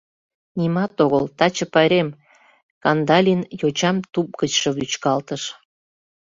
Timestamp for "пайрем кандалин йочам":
1.73-3.97